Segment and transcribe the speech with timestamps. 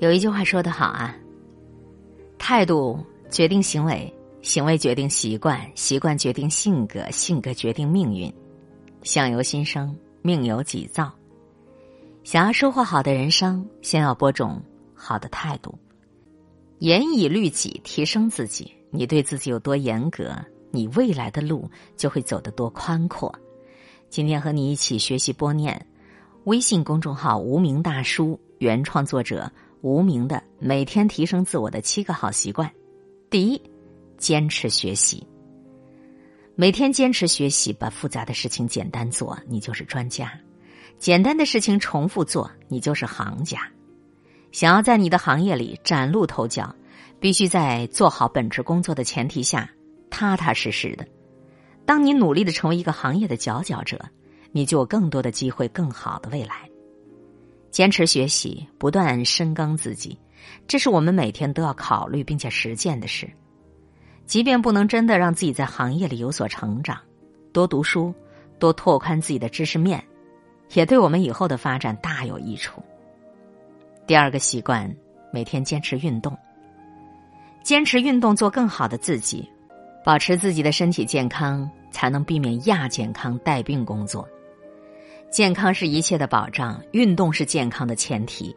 [0.00, 1.12] 有一句话说得好啊，
[2.38, 4.12] 态度决定行为，
[4.42, 8.32] 行为决定习惯，习惯决定性格，性格决定命运。
[9.02, 11.12] 相由心生，命由己造。
[12.22, 14.62] 想要收获好的人生，先要播种
[14.94, 15.76] 好的态度。
[16.78, 18.72] 严以律己，提升自己。
[18.90, 20.32] 你对自己有多严格，
[20.70, 23.34] 你未来的路就会走得多宽阔。
[24.08, 25.84] 今天和你一起学习播念，
[26.44, 29.50] 微信公众号“无名大叔”原创作者。
[29.80, 32.70] 无名的每天提升自我的七个好习惯：
[33.30, 33.62] 第一，
[34.16, 35.26] 坚持学习。
[36.56, 40.26] 每天坚持学习，把复杂的事情简单做，你就是专家；
[40.98, 43.60] 简单的事情重复做，你就是行家。
[44.50, 46.74] 想要在你的行业里崭露头角，
[47.20, 49.70] 必须在做好本职工作的前提下，
[50.10, 51.06] 踏踏实实的。
[51.86, 54.04] 当你努力的成为一个行业的佼佼者，
[54.50, 56.67] 你就有更多的机会，更好的未来。
[57.70, 60.18] 坚持学习，不断深耕自己，
[60.66, 63.28] 这是我们每天都要考虑并且实践的事。
[64.26, 66.98] 即便不能真的让自己在行业里有所成长，
[67.52, 68.12] 多读书，
[68.58, 70.02] 多拓宽自己的知识面，
[70.74, 72.82] 也对我们以后的发展大有益处。
[74.06, 74.94] 第二个习惯，
[75.32, 76.36] 每天坚持运动，
[77.62, 79.48] 坚持运动，做更好的自己，
[80.04, 84.26] 保持自己的身体健康，才能避免亚健康带病工作。
[85.30, 88.54] 健康是一切的保障，运动是健康的前提。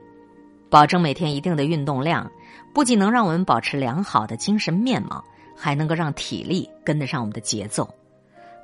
[0.70, 2.32] 保证每天一定的运动量，
[2.74, 5.22] 不仅能让我们保持良好的精神面貌，
[5.56, 7.94] 还能够让体力跟得上我们的节奏，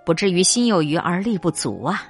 [0.05, 2.07] 不至于心有余而力不足啊。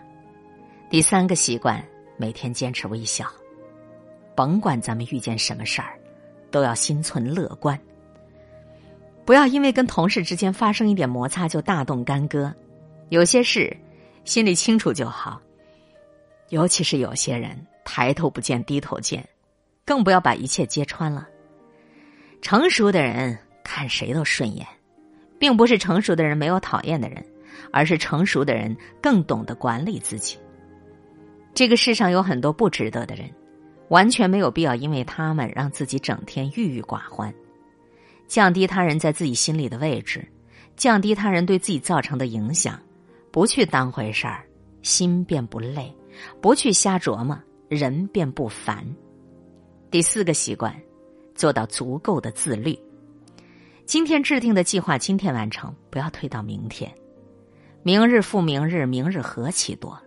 [0.88, 1.84] 第三个习惯，
[2.16, 3.26] 每天坚持微笑，
[4.36, 5.98] 甭管咱们遇见什么事儿，
[6.52, 7.78] 都要心存乐观。
[9.26, 12.54] 不要因为跟同事之间发生一点摩擦就大动干戈，
[13.10, 13.76] 有些事
[14.26, 15.42] 心里清楚就好。
[16.50, 19.28] 尤其是有些人抬头不见低头见，
[19.86, 21.28] 更不要把一切揭穿了。
[22.42, 24.66] 成熟的人看谁都顺眼，
[25.40, 27.26] 并不是成熟的人没有讨厌的人，
[27.72, 30.38] 而是成熟的人更懂得管理自己。
[31.54, 33.30] 这个世上有很多不值得的人，
[33.90, 37.34] 完全没有必要因为他们让自己整天郁郁寡欢，
[38.28, 40.26] 降低他人在自己心里的位置，
[40.76, 42.80] 降低他人对自己造成的影响，
[43.32, 44.46] 不去当回事儿，
[44.84, 45.92] 心便不累。
[46.42, 47.38] 不去瞎琢磨，
[47.70, 48.86] 人便不烦。
[49.90, 50.76] 第四个习惯，
[51.36, 52.78] 做到足够的自律。
[53.86, 56.94] 今天制定的计划，今天完成，不要推到明天。
[57.84, 59.98] 明日复明日，明日何其多。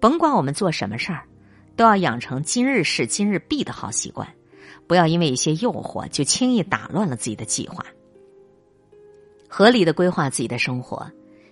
[0.00, 1.24] 甭管我们做什么事儿，
[1.76, 4.26] 都要养成今日事今日毕的好习惯。
[4.86, 7.84] 不要因为一些诱惑，就轻易打乱了自己的计划。
[9.46, 11.06] 合理的规划自己的生活，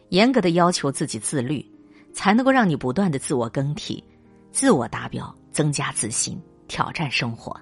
[0.09, 1.65] 严格的要求自己自律。
[2.13, 4.03] 才能够让你不断的自我更替、
[4.51, 7.55] 自我达标、增加自信、挑战生活。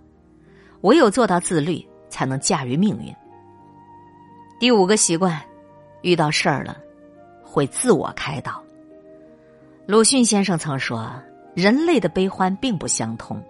[0.83, 3.15] 唯有做到自律，才能驾驭命运。
[4.61, 5.41] 第五个习惯，
[6.03, 6.77] 遇到事儿了，
[7.43, 8.63] 会自我开导。
[9.87, 11.13] 鲁迅先生曾说
[11.55, 13.43] ：“人类的悲欢并不相通，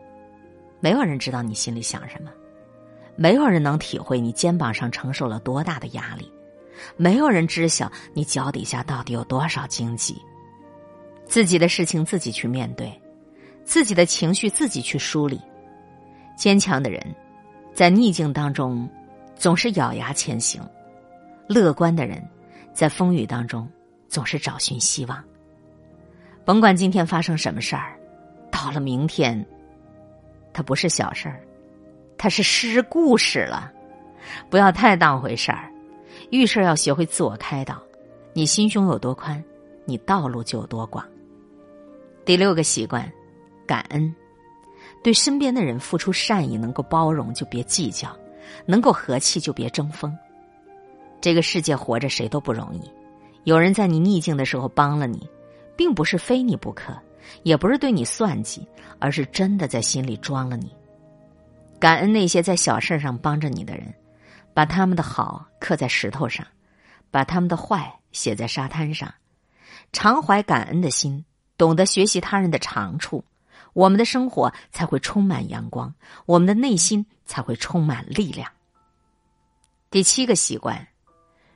[0.81, 2.31] 没有人知道你心里想什么，
[3.17, 6.31] 没有人能体会你肩膀上承受了多大的压力，
[6.97, 10.21] 没有人知晓你脚底下到底有多少荆棘。”
[11.27, 12.91] 自己的事情自己去面对，
[13.65, 15.41] 自己的情绪自己去梳理。
[16.37, 17.03] 坚强的人，
[17.75, 18.89] 在逆境当中
[19.35, 20.63] 总是咬牙前行；
[21.49, 22.23] 乐观的人，
[22.73, 23.69] 在风雨当中
[24.09, 25.23] 总是找寻希望。
[26.45, 27.99] 甭管今天发生什么事儿，
[28.51, 29.45] 到了明天，
[30.53, 31.41] 它不是小事儿，
[32.17, 33.73] 它是诗故事了。
[34.49, 35.71] 不要太当回事儿，
[36.31, 37.83] 遇事要学会自我开导。
[38.33, 39.43] 你心胸有多宽，
[39.85, 41.05] 你道路就有多广。
[42.27, 43.09] 第六个习惯，
[43.69, 44.13] 感恩，
[45.01, 48.11] 对身边的人付出善意，能够包容就别计较，
[48.67, 50.13] 能够和气就别争锋。
[51.21, 52.91] 这个世界活着谁都不容易，
[53.45, 55.31] 有人在你逆境的时候帮了你，
[55.77, 56.93] 并不是非你不可，
[57.45, 58.67] 也不是对你算计，
[58.99, 60.75] 而是真的在心里装了你。
[61.79, 63.95] 感恩那些在小事上帮着你的人，
[64.53, 66.45] 把他们的好刻在石头上，
[67.13, 69.15] 把他们的坏写在沙滩上，
[69.93, 71.25] 常怀感恩的心。
[71.57, 73.25] 懂得学习他人的长处，
[73.73, 75.95] 我们的生活才会充满阳光，
[76.27, 78.51] 我们的内心才会充满力量。
[79.91, 80.89] 第七个习惯，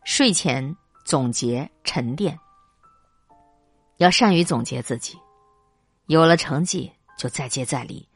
[0.04, 2.38] 睡前总结沉淀。
[3.98, 5.18] 要善于总结自己，
[6.06, 8.08] 有了成绩就再接再厉，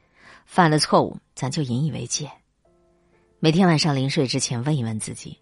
[0.46, 2.30] 犯了错误咱就引以为戒。
[3.38, 5.38] 每天晚上临睡之前问一问自己：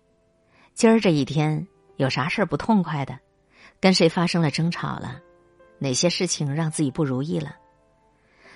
[0.75, 3.17] 今儿这一天有啥事儿不痛快的？
[3.81, 5.21] 跟谁发生了争吵了？
[5.83, 7.57] 哪些事情让自己不如意了？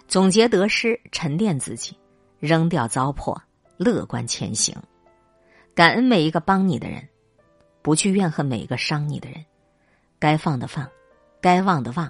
[0.06, 1.98] 总结得失，沉淀自己，
[2.38, 3.36] 扔掉糟粕，
[3.76, 4.76] 乐观前行，
[5.74, 7.08] 感恩每一个帮你的人，
[7.82, 9.44] 不去怨恨每一个伤你的人，
[10.20, 10.88] 该放的放，
[11.40, 12.08] 该忘的忘，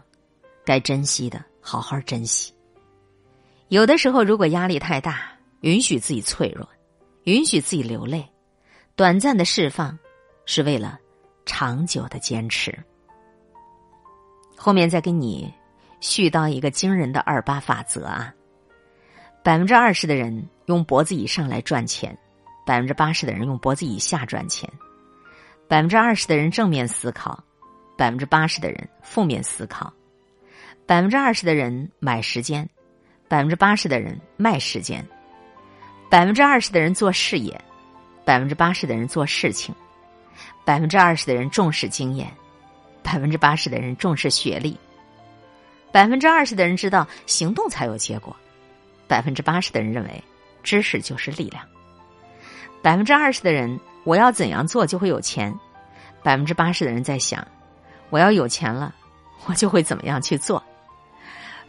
[0.66, 2.52] 该珍惜的好好珍惜。
[3.68, 6.68] 有的时候，如果压力太大，允许自己脆弱，
[7.24, 8.22] 允许自己流泪，
[8.94, 9.98] 短暂的释放，
[10.44, 11.00] 是为了
[11.46, 12.78] 长久的坚持。
[14.56, 15.52] 后面再给你
[16.00, 18.32] 絮叨一个惊人的二八法则啊。
[19.44, 22.16] 百分之二十的人用脖子以上来赚钱，
[22.64, 24.68] 百分之八十的人用脖子以下赚钱。
[25.68, 27.38] 百分之二十的人正面思考，
[27.96, 29.92] 百分之八十的人负面思考。
[30.86, 32.68] 百分之二十的人买时间，
[33.28, 35.04] 百分之八十的人卖时间。
[36.08, 37.60] 百分之二十的人做事业，
[38.24, 39.74] 百分之八十的人做事情。
[40.64, 42.32] 百分之二十的人重视经验，
[43.06, 44.76] 百分之八十的人重视学历。
[45.92, 48.34] 百分之二十的人知道行动才有结果。
[49.06, 50.24] 百分之八十的人认为，
[50.64, 51.64] 知识就是力量。
[52.82, 55.56] 百分之二十的人，我要怎样做就会有钱。
[56.24, 57.46] 百分之八十的人在想，
[58.10, 58.92] 我要有钱了，
[59.44, 60.60] 我就会怎么样去做。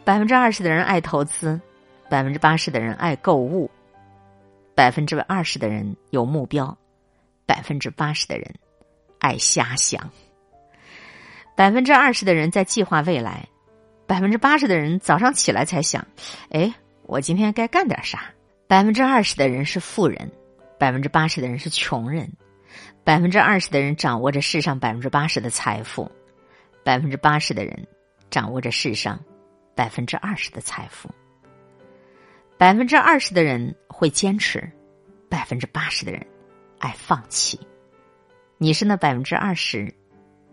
[0.02, 1.58] 百分之二十的人爱投资，
[2.10, 3.70] 百分之八十的人爱购物。
[4.74, 6.76] 百分之二十的人有目标，
[7.46, 8.52] 百分之八十的人
[9.20, 10.10] 爱瞎想。
[11.58, 13.44] 百分之二十的人在计划未来，
[14.06, 16.06] 百分之八十的人早上起来才想，
[16.50, 16.72] 哎。
[17.02, 18.30] 我今天该干点啥？
[18.68, 20.30] 百分之二十的人是富人，
[20.78, 22.30] 百分之八十的人是穷人。
[23.02, 26.08] 百分之二十的人掌握着世上百分之八十的财富，
[26.84, 27.88] 百分之八十的人
[28.30, 29.18] 掌握着世上
[29.74, 31.10] 百分之二十的财富。
[32.56, 34.70] 百分之二十的人会坚持，
[35.28, 36.24] 百分之八十的人
[36.78, 37.58] 爱放弃。
[38.58, 39.92] 你是那百分之二十，